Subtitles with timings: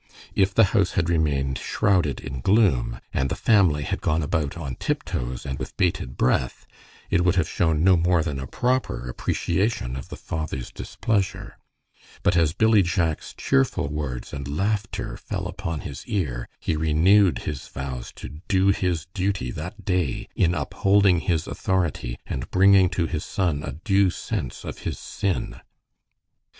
[0.33, 4.73] If the house had remained shrouded in gloom, and the family had gone about on
[4.77, 6.65] tiptoes and with bated breath,
[7.11, 11.59] it would have shown no more than a proper appreciation of the father's displeasure;
[12.23, 17.67] but as Billy Jack's cheerful words and laughter fell upon his ear, he renewed his
[17.67, 23.23] vows to do his duty that day in upholding his authority, and bringing to his
[23.23, 25.57] son a due sense of his sin.